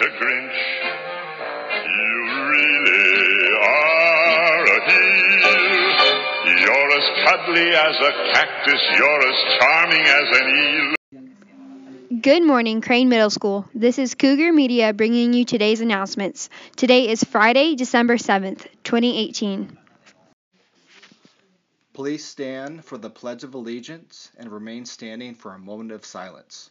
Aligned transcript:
Mr. 0.00 0.08
Grinch. 0.18 0.58
You 1.84 2.12
really 2.48 3.52
are 3.62 4.64
a 4.64 4.90
heel. 4.90 5.56
You're 6.58 6.90
as 6.96 7.10
cuddly 7.24 7.68
as 7.74 7.96
a 8.00 8.12
cactus. 8.32 8.82
You're 8.96 9.22
as 9.28 9.58
charming 9.58 10.00
as 10.00 10.40
an 10.40 10.46
eel. 10.56 12.20
Good 12.22 12.46
morning, 12.46 12.80
Crane 12.80 13.10
Middle 13.10 13.28
School. 13.28 13.68
This 13.74 13.98
is 13.98 14.14
Cougar 14.14 14.54
Media 14.54 14.94
bringing 14.94 15.34
you 15.34 15.44
today's 15.44 15.82
announcements. 15.82 16.48
Today 16.76 17.08
is 17.08 17.22
Friday, 17.22 17.74
December 17.74 18.16
7th, 18.16 18.66
2018. 18.84 19.76
Please 21.92 22.24
stand 22.24 22.82
for 22.86 22.96
the 22.96 23.10
Pledge 23.10 23.44
of 23.44 23.52
Allegiance 23.52 24.30
and 24.38 24.50
remain 24.50 24.86
standing 24.86 25.34
for 25.34 25.52
a 25.52 25.58
moment 25.58 25.92
of 25.92 26.06
silence. 26.06 26.70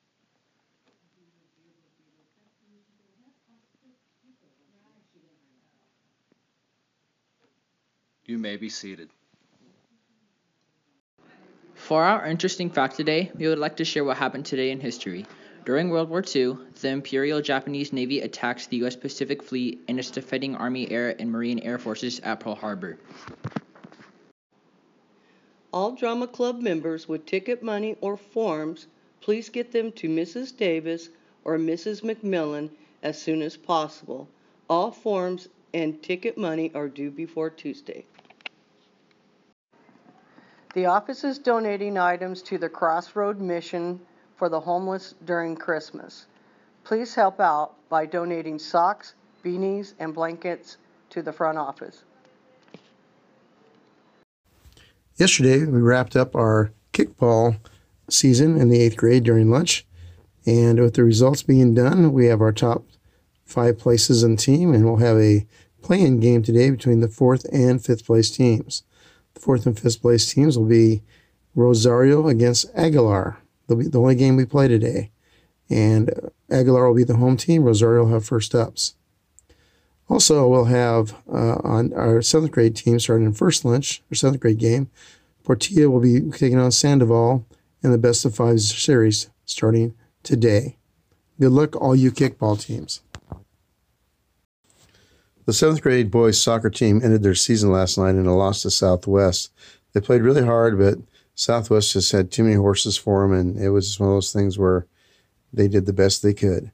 You 8.31 8.37
may 8.37 8.55
be 8.55 8.69
seated. 8.69 9.09
For 11.75 12.01
our 12.01 12.25
interesting 12.25 12.69
fact 12.69 12.95
today, 12.95 13.29
we 13.35 13.45
would 13.49 13.59
like 13.59 13.75
to 13.75 13.83
share 13.83 14.05
what 14.05 14.15
happened 14.15 14.45
today 14.45 14.71
in 14.71 14.79
history. 14.79 15.25
During 15.65 15.89
World 15.89 16.09
War 16.09 16.23
II, 16.23 16.55
the 16.79 16.87
Imperial 16.87 17.41
Japanese 17.41 17.91
Navy 17.91 18.21
attacked 18.21 18.69
the 18.69 18.77
U.S. 18.77 18.95
Pacific 18.95 19.43
Fleet 19.43 19.81
and 19.89 19.99
its 19.99 20.11
defending 20.11 20.55
Army 20.55 20.89
Air 20.89 21.13
and 21.19 21.29
Marine 21.29 21.59
Air 21.59 21.77
Forces 21.77 22.21
at 22.21 22.39
Pearl 22.39 22.55
Harbor. 22.55 22.97
All 25.73 25.91
drama 25.91 26.25
club 26.25 26.61
members 26.61 27.09
with 27.09 27.25
ticket 27.25 27.61
money 27.61 27.97
or 27.99 28.15
forms, 28.15 28.87
please 29.19 29.49
get 29.49 29.73
them 29.73 29.91
to 29.91 30.07
Mrs. 30.07 30.55
Davis 30.55 31.09
or 31.43 31.57
Mrs. 31.57 32.01
McMillan 32.01 32.69
as 33.03 33.21
soon 33.21 33.41
as 33.41 33.57
possible. 33.57 34.29
All 34.69 34.89
forms 34.89 35.49
and 35.73 36.01
ticket 36.01 36.37
money 36.37 36.71
are 36.73 36.87
due 36.87 37.11
before 37.11 37.49
Tuesday. 37.49 38.05
The 40.73 40.85
office 40.85 41.25
is 41.25 41.37
donating 41.37 41.97
items 41.97 42.41
to 42.43 42.57
the 42.57 42.69
Crossroad 42.69 43.41
Mission 43.41 43.99
for 44.37 44.47
the 44.47 44.59
homeless 44.59 45.15
during 45.25 45.57
Christmas. 45.57 46.27
Please 46.85 47.13
help 47.13 47.41
out 47.41 47.73
by 47.89 48.05
donating 48.05 48.57
socks, 48.57 49.15
beanies, 49.43 49.95
and 49.99 50.13
blankets 50.13 50.77
to 51.09 51.21
the 51.21 51.33
front 51.33 51.57
office. 51.57 52.03
Yesterday, 55.17 55.65
we 55.65 55.81
wrapped 55.81 56.15
up 56.15 56.37
our 56.37 56.71
kickball 56.93 57.57
season 58.09 58.57
in 58.57 58.69
the 58.69 58.79
eighth 58.79 58.95
grade 58.95 59.23
during 59.23 59.51
lunch. 59.51 59.85
And 60.45 60.79
with 60.79 60.93
the 60.93 61.03
results 61.03 61.43
being 61.43 61.73
done, 61.73 62.13
we 62.13 62.27
have 62.27 62.41
our 62.41 62.53
top 62.53 62.85
five 63.43 63.77
places 63.77 64.23
in 64.23 64.35
the 64.35 64.41
team, 64.41 64.73
and 64.73 64.85
we'll 64.85 64.97
have 64.97 65.17
a 65.17 65.45
play-in 65.81 66.21
game 66.21 66.43
today 66.43 66.69
between 66.69 67.01
the 67.01 67.09
fourth 67.09 67.45
and 67.51 67.83
fifth 67.83 68.05
place 68.05 68.31
teams. 68.31 68.83
Fourth 69.39 69.65
and 69.65 69.79
fifth 69.79 70.01
place 70.01 70.31
teams 70.31 70.57
will 70.57 70.65
be 70.65 71.01
Rosario 71.55 72.27
against 72.27 72.67
Aguilar. 72.75 73.37
They'll 73.67 73.77
be 73.77 73.87
the 73.87 73.99
only 73.99 74.15
game 74.15 74.35
we 74.35 74.45
play 74.45 74.67
today. 74.67 75.11
And 75.69 76.11
Aguilar 76.49 76.87
will 76.87 76.95
be 76.95 77.03
the 77.03 77.17
home 77.17 77.37
team. 77.37 77.63
Rosario 77.63 78.03
will 78.03 78.13
have 78.13 78.25
first 78.25 78.53
ups. 78.53 78.95
Also, 80.09 80.45
we'll 80.47 80.65
have 80.65 81.15
uh, 81.31 81.55
on 81.63 81.93
our 81.93 82.21
seventh 82.21 82.51
grade 82.51 82.75
team 82.75 82.99
starting 82.99 83.25
in 83.25 83.33
first 83.33 83.63
lunch, 83.63 84.03
our 84.11 84.15
seventh 84.15 84.41
grade 84.41 84.57
game. 84.57 84.89
Portilla 85.45 85.89
will 85.89 86.01
be 86.01 86.19
taking 86.31 86.59
on 86.59 86.71
Sandoval 86.71 87.45
in 87.81 87.91
the 87.91 87.97
best 87.97 88.25
of 88.25 88.35
five 88.35 88.59
series 88.59 89.29
starting 89.45 89.95
today. 90.21 90.77
Good 91.39 91.53
luck, 91.53 91.75
all 91.75 91.95
you 91.95 92.11
kickball 92.11 92.59
teams. 92.59 93.01
The 95.45 95.53
seventh 95.53 95.81
grade 95.81 96.11
boys 96.11 96.41
soccer 96.41 96.69
team 96.69 97.01
ended 97.03 97.23
their 97.23 97.35
season 97.35 97.71
last 97.71 97.97
night 97.97 98.15
in 98.15 98.27
a 98.27 98.35
loss 98.35 98.61
to 98.61 98.69
Southwest. 98.69 99.51
They 99.93 99.99
played 99.99 100.21
really 100.21 100.45
hard, 100.45 100.77
but 100.77 100.99
Southwest 101.33 101.93
just 101.93 102.11
had 102.11 102.31
too 102.31 102.43
many 102.43 102.55
horses 102.55 102.95
for 102.95 103.23
them, 103.23 103.33
and 103.37 103.57
it 103.57 103.69
was 103.71 103.87
just 103.87 103.99
one 103.99 104.09
of 104.09 104.15
those 104.15 104.31
things 104.31 104.59
where 104.59 104.85
they 105.51 105.67
did 105.67 105.87
the 105.87 105.93
best 105.93 106.21
they 106.21 106.33
could. 106.33 106.71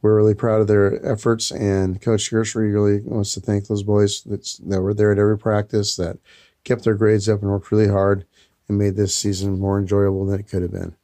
We're 0.00 0.16
really 0.16 0.34
proud 0.34 0.60
of 0.60 0.68
their 0.68 1.04
efforts, 1.04 1.50
and 1.50 2.00
Coach 2.00 2.30
Gershery 2.30 2.72
really 2.72 3.00
wants 3.00 3.34
to 3.34 3.40
thank 3.40 3.66
those 3.66 3.82
boys 3.82 4.22
that 4.22 4.80
were 4.80 4.94
there 4.94 5.10
at 5.10 5.18
every 5.18 5.38
practice, 5.38 5.96
that 5.96 6.18
kept 6.62 6.84
their 6.84 6.94
grades 6.94 7.28
up 7.28 7.42
and 7.42 7.50
worked 7.50 7.72
really 7.72 7.88
hard, 7.88 8.26
and 8.68 8.78
made 8.78 8.96
this 8.96 9.14
season 9.14 9.58
more 9.58 9.78
enjoyable 9.78 10.24
than 10.24 10.38
it 10.38 10.48
could 10.48 10.62
have 10.62 10.72
been. 10.72 10.94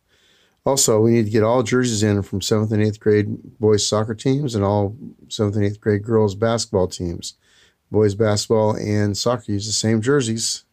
Also, 0.67 1.01
we 1.01 1.13
need 1.13 1.25
to 1.25 1.31
get 1.31 1.43
all 1.43 1.63
jerseys 1.63 2.03
in 2.03 2.23
from 2.23 2.43
seventh 2.43 2.71
and 2.71 2.83
eighth 2.83 3.01
grade 3.01 3.59
boys 3.59 3.87
soccer 3.87 4.15
teams 4.15 4.55
and 4.55 4.65
all 4.65 4.95
seventh 5.29 5.57
and 5.57 5.65
eighth 5.65 5.81
grade 5.81 6.03
girls 6.03 6.35
basketball 6.35 6.87
teams. 6.87 7.35
Boys 7.91 8.15
basketball 8.15 8.77
and 8.77 9.17
soccer 9.17 9.53
use 9.53 9.67
the 9.67 9.73
same 9.73 10.01
jerseys, 10.01 10.65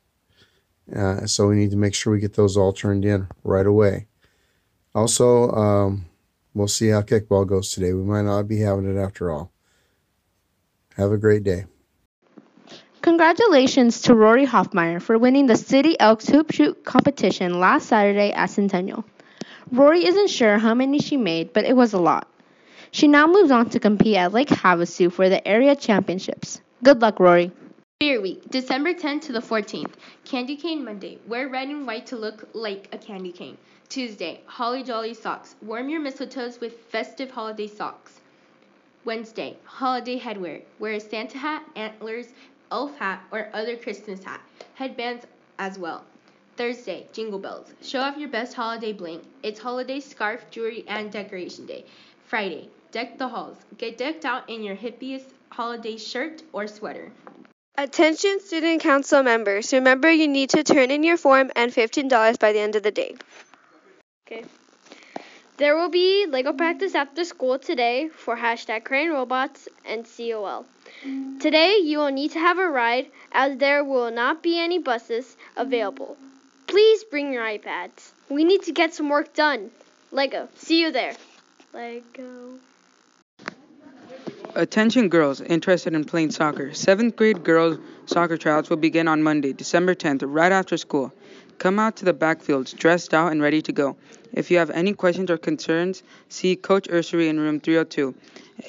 uh, 0.96 1.26
so 1.26 1.48
we 1.48 1.56
need 1.56 1.72
to 1.72 1.78
make 1.78 1.96
sure 1.96 2.14
we 2.14 2.20
get 2.20 2.36
those 2.36 2.58
all 2.58 2.74
turned 2.74 3.06
in 3.06 3.28
right 3.44 3.66
away. 3.66 4.08
Also, 4.94 5.50
um, 5.52 6.06
we'll 6.54 6.68
see 6.68 6.90
how 6.90 7.02
kickball 7.02 7.48
goes 7.48 7.72
today. 7.72 7.94
We 7.94 8.04
might 8.04 8.24
not 8.24 8.48
be 8.48 8.60
having 8.60 8.86
it 8.86 9.00
after 9.00 9.32
all. 9.32 9.52
Have 10.96 11.12
a 11.12 11.18
great 11.18 11.44
day. 11.44 11.66
Congratulations 13.02 14.02
to 14.02 14.16
Rory 14.16 14.46
Hoffmeyer 14.46 15.02
for 15.02 15.18
winning 15.18 15.46
the 15.46 15.56
City 15.56 15.98
Elks 16.00 16.28
Hoop 16.28 16.52
Shoot 16.52 16.84
competition 16.84 17.60
last 17.60 17.88
Saturday 17.88 18.34
at 18.34 18.48
Centennial. 18.48 19.06
Rory 19.72 20.06
isn't 20.06 20.30
sure 20.30 20.58
how 20.58 20.74
many 20.74 21.00
she 21.00 21.18
made, 21.18 21.52
but 21.52 21.66
it 21.66 21.76
was 21.76 21.92
a 21.92 22.00
lot. 22.00 22.28
She 22.92 23.08
now 23.08 23.28
moves 23.28 23.52
on 23.52 23.70
to 23.72 23.80
compete 23.82 24.16
at 24.16 24.32
Lake 24.32 24.48
Havasu 24.48 25.12
for 25.12 25.28
the 25.28 25.46
area 25.46 25.76
championships. 25.76 26.62
Good 26.84 27.02
luck, 27.02 27.20
Rory. 27.20 27.52
Beer 28.00 28.22
Week, 28.22 28.50
December 28.50 28.94
10th 28.94 29.24
to 29.24 29.34
the 29.34 29.42
14th. 29.42 29.94
Candy 30.24 30.56
Cane 30.56 30.86
Monday. 30.86 31.18
Wear 31.28 31.50
red 31.50 31.68
and 31.68 31.86
white 31.86 32.06
to 32.08 32.16
look 32.16 32.48
like 32.54 32.88
a 32.94 32.98
candy 32.98 33.34
cane. 33.34 33.58
Tuesday, 33.90 34.40
Holly 34.46 34.84
Jolly 34.84 35.14
Socks. 35.14 35.56
Warm 35.62 35.90
your 35.90 36.00
mistletoes 36.00 36.62
with 36.62 36.80
festive 36.90 37.32
holiday 37.32 37.68
socks. 37.68 38.22
Wednesday, 39.04 39.58
Holiday 39.66 40.18
Headwear. 40.18 40.62
Wear 40.80 40.94
a 40.94 41.00
Santa 41.00 41.40
hat, 41.40 41.64
antlers, 41.76 42.28
elf 42.72 42.98
hat, 42.98 43.22
or 43.32 43.50
other 43.54 43.76
Christmas 43.76 44.24
hat. 44.24 44.42
Headbands 44.76 45.26
as 45.60 45.78
well. 45.78 46.06
Thursday, 46.58 47.08
Jingle 47.14 47.38
Bells. 47.38 47.72
Show 47.84 48.00
off 48.00 48.18
your 48.18 48.30
best 48.30 48.56
holiday 48.56 48.92
bling. 48.92 49.22
It's 49.44 49.60
holiday 49.60 50.00
scarf, 50.00 50.50
jewelry, 50.50 50.84
and 50.88 51.12
decoration 51.12 51.68
day. 51.68 51.86
Friday, 52.26 52.70
Deck 52.92 53.20
the 53.20 53.28
Halls. 53.28 53.58
Get 53.78 53.98
decked 53.98 54.26
out 54.26 54.50
in 54.50 54.64
your 54.64 54.76
hippiest 54.76 55.26
holiday 55.50 55.98
shirt 55.98 56.42
or 56.54 56.68
sweater. 56.68 57.12
Attention 57.78 58.40
student 58.40 58.82
council 58.82 59.22
members. 59.22 59.72
Remember 59.72 60.12
you 60.12 60.28
need 60.28 60.50
to 60.50 60.64
turn 60.64 60.90
in 60.90 61.04
your 61.04 61.18
form 61.18 61.52
and 61.56 61.72
$15 61.72 62.40
by 62.40 62.52
the 62.54 62.60
end 62.60 62.76
of 62.76 62.82
the 62.82 62.92
day. 62.92 63.16
Okay. 64.26 64.44
There 65.58 65.76
will 65.76 65.90
be 65.90 66.26
Lego 66.28 66.54
practice 66.54 66.96
after 66.96 67.24
school 67.24 67.60
today 67.60 68.10
for 68.10 68.36
hashtag 68.36 68.84
Crane 68.84 69.12
Robots 69.12 69.68
and 69.86 70.06
COL. 70.06 70.66
Today 71.40 71.78
you 71.84 72.00
will 72.00 72.12
need 72.12 72.32
to 72.32 72.40
have 72.40 72.58
a 72.58 72.68
ride 72.68 73.12
as 73.32 73.58
there 73.58 73.84
will 73.84 74.10
not 74.10 74.42
be 74.42 74.60
any 74.60 74.80
buses 74.80 75.38
available. 75.56 76.18
Please 76.68 77.04
bring 77.06 77.34
your 77.34 77.44
iPads. 77.44 78.12
We 78.30 78.44
need 78.44 78.64
to 78.64 78.72
get 78.74 78.94
some 78.94 79.10
work 79.10 79.34
done. 79.34 79.72
Lego, 80.12 80.50
see 80.56 80.82
you 80.82 80.92
there. 80.92 81.16
Lego. 81.74 82.60
Attention 84.56 85.10
girls 85.10 85.40
interested 85.42 85.94
in 85.94 86.04
playing 86.04 86.32
soccer. 86.32 86.74
Seventh 86.74 87.16
grade 87.16 87.44
girls 87.44 87.78
soccer 88.06 88.38
trials 88.38 88.70
will 88.70 88.78
begin 88.78 89.08
on 89.08 89.24
Monday, 89.24 89.54
December 89.54 89.96
10th, 89.96 90.24
right 90.26 90.52
after 90.52 90.78
school. 90.78 91.14
Come 91.58 91.80
out 91.80 91.96
to 91.98 92.06
the 92.06 92.14
backfields 92.14 92.76
dressed 92.76 93.14
out 93.14 93.32
and 93.32 93.42
ready 93.42 93.62
to 93.64 93.72
go. 93.72 93.96
If 94.34 94.52
you 94.52 94.58
have 94.58 94.70
any 94.70 94.94
questions 94.94 95.32
or 95.32 95.38
concerns, 95.38 96.04
see 96.30 96.56
Coach 96.56 96.88
Ursery 96.90 97.30
in 97.30 97.40
room 97.40 97.60
302. 97.60 98.14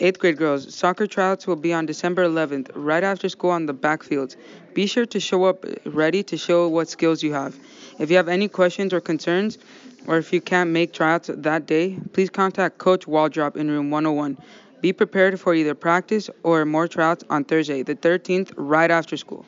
Eighth 0.00 0.18
grade 0.18 0.36
girls 0.36 0.74
soccer 0.74 1.06
trials 1.06 1.46
will 1.46 1.56
be 1.56 1.72
on 1.72 1.86
December 1.86 2.26
11th, 2.26 2.70
right 2.74 3.02
after 3.02 3.28
school 3.28 3.50
on 3.50 3.66
the 3.66 3.74
backfields. 3.74 4.36
Be 4.74 4.86
sure 4.86 5.06
to 5.06 5.20
show 5.20 5.44
up 5.44 5.64
ready 5.84 6.22
to 6.24 6.36
show 6.36 6.68
what 6.68 6.88
skills 6.88 7.22
you 7.22 7.32
have. 7.32 7.58
If 7.98 8.10
you 8.10 8.16
have 8.16 8.28
any 8.28 8.46
questions 8.48 8.92
or 8.92 9.00
concerns, 9.00 9.58
or 10.06 10.18
if 10.18 10.32
you 10.32 10.40
can't 10.40 10.70
make 10.70 10.92
tryouts 10.92 11.30
that 11.32 11.66
day, 11.66 11.98
please 12.12 12.30
contact 12.30 12.78
Coach 12.78 13.06
Waldrop 13.06 13.56
in 13.56 13.70
room 13.70 13.90
101. 13.90 14.38
Be 14.80 14.92
prepared 14.92 15.40
for 15.40 15.54
either 15.54 15.74
practice 15.74 16.30
or 16.44 16.64
more 16.64 16.86
tryouts 16.86 17.24
on 17.28 17.44
Thursday, 17.44 17.82
the 17.82 17.96
13th, 17.96 18.52
right 18.56 18.90
after 18.90 19.16
school. 19.16 19.44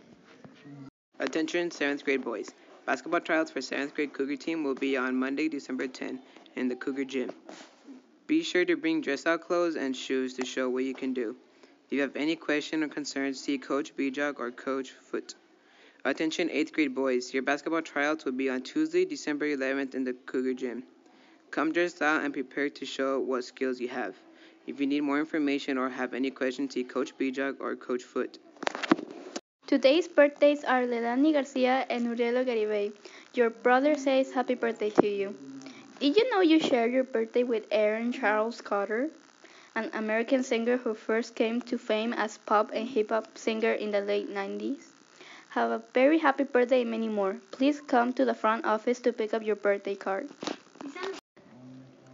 Attention 1.21 1.71
7th 1.71 2.03
grade 2.03 2.25
boys. 2.25 2.51
Basketball 2.87 3.21
tryouts 3.21 3.53
for 3.53 3.61
7th 3.61 3.95
grade 3.95 4.13
Cougar 4.13 4.37
team 4.37 4.65
will 4.65 4.75
be 4.75 4.97
on 4.97 5.15
Monday, 5.15 5.49
December 5.49 5.87
10 5.87 6.19
in 6.57 6.69
the 6.69 6.75
Cougar 6.75 7.05
gym. 7.05 7.31
Be 8.27 8.43
sure 8.43 8.65
to 8.65 8.77
bring 8.77 9.01
dress 9.01 9.27
out 9.27 9.43
clothes 9.43 9.77
and 9.77 9.97
shoes 9.97 10.35
to 10.35 10.45
show 10.45 10.69
what 10.69 10.85
you 10.85 10.95
can 10.95 11.15
do. 11.15 11.37
If 11.87 11.93
you 11.93 12.01
have 12.01 12.17
any 12.17 12.35
question 12.35 12.83
or 12.83 12.89
concerns, 12.89 13.41
see 13.41 13.59
Coach 13.59 13.97
Bijak 13.97 14.39
or 14.39 14.51
Coach 14.51 14.91
Foot. 14.91 15.35
Attention 16.03 16.49
8th 16.49 16.73
grade 16.73 16.95
boys. 16.95 17.35
Your 17.35 17.43
basketball 17.43 17.83
tryouts 17.83 18.25
will 18.25 18.33
be 18.33 18.49
on 18.49 18.63
Tuesday, 18.63 19.05
December 19.05 19.55
11th 19.55 19.95
in 19.95 20.03
the 20.03 20.15
Cougar 20.15 20.55
gym. 20.55 20.83
Come 21.51 21.73
dressed 21.73 22.01
out 22.01 22.25
and 22.25 22.33
prepared 22.33 22.75
to 22.77 22.87
show 22.87 23.21
what 23.21 23.45
skills 23.45 23.79
you 23.79 23.89
have. 23.89 24.17
If 24.67 24.81
you 24.81 24.87
need 24.87 25.03
more 25.03 25.21
information 25.21 25.77
or 25.77 25.91
have 25.91 26.15
any 26.15 26.31
questions, 26.31 26.73
see 26.73 26.85
Coach 26.85 27.19
Bijak 27.19 27.57
or 27.61 27.77
Coach 27.77 28.03
Foot. 28.03 28.39
Today's 29.67 30.09
birthdays 30.09 30.65
are 30.65 30.85
Lelani 30.85 31.35
Garcia 31.35 31.85
and 31.91 32.07
Urielo 32.07 32.47
Garibay. 32.47 32.95
Your 33.35 33.51
brother 33.51 33.95
says 33.95 34.33
happy 34.33 34.55
birthday 34.55 34.89
to 34.89 35.07
you. 35.07 35.37
Did 36.01 36.17
you 36.17 36.31
know 36.31 36.41
you 36.41 36.61
share 36.61 36.89
your 36.89 37.05
birthday 37.05 37.43
with 37.43 37.67
Aaron 37.71 38.11
Charles 38.11 38.63
Carter, 38.63 39.11
an 39.75 39.91
American 39.93 40.45
singer 40.45 40.79
who 40.79 40.95
first 40.95 41.35
came 41.35 41.61
to 41.69 41.77
fame 41.77 42.15
as 42.15 42.39
pop 42.39 42.71
and 42.73 42.89
hip 42.89 43.11
hop 43.11 43.37
singer 43.37 43.73
in 43.73 43.91
the 43.91 44.01
late 44.01 44.35
90s? 44.35 44.90
Have 45.51 45.73
a 45.73 45.83
very 45.95 46.19
happy 46.21 46.45
birthday 46.45 46.83
and 46.83 46.91
many 46.93 47.09
more. 47.09 47.37
Please 47.51 47.81
come 47.81 48.13
to 48.13 48.25
the 48.25 48.35
front 48.35 48.65
office 48.65 49.01
to 49.01 49.13
pick 49.13 49.35
up 49.35 49.43
your 49.43 49.57
birthday 49.57 49.97
card. 49.97 50.29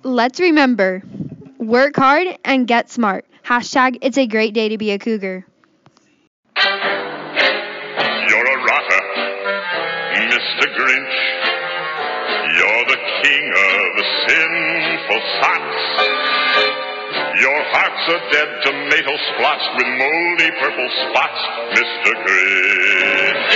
Let's 0.02 0.40
remember 0.40 1.02
work 1.58 1.96
hard 1.96 2.38
and 2.46 2.66
get 2.66 2.88
smart. 2.90 3.26
Hashtag 3.44 3.98
it's 4.00 4.16
a 4.16 4.26
great 4.26 4.54
day 4.54 4.70
to 4.70 4.78
be 4.78 4.90
a 4.90 4.98
cougar. 4.98 5.44
You're 6.56 6.72
a 8.46 8.58
rotter, 8.64 9.04
Mr. 10.16 10.66
Grinch. 10.72 11.16
You're 12.56 12.84
the 12.88 13.00
king 13.20 13.52
of 13.52 14.00
sinful 14.24 15.20
socks. 15.42 16.75
Your 17.36 17.62
heart's 17.68 18.08
a 18.08 18.18
dead 18.32 18.48
tomato 18.64 19.12
splotched 19.28 19.72
with 19.76 19.88
moldy 20.00 20.50
purple 20.56 20.88
spots, 21.04 21.40
Mr. 21.76 22.12
Grinch. 22.24 23.52